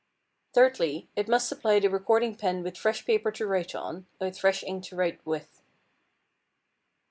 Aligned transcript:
Thirdly, 0.53 1.09
it 1.15 1.27
must 1.27 1.47
supply 1.47 1.79
the 1.79 1.87
recording 1.87 2.33
pen 2.35 2.63
with 2.63 2.75
fresh 2.75 3.05
paper 3.05 3.31
to 3.33 3.45
write 3.45 3.75
on, 3.75 4.07
and 4.19 4.25
with 4.29 4.39
fresh 4.39 4.63
ink 4.63 4.83
to 4.85 4.95
write 4.95 5.23
with. 5.27 5.61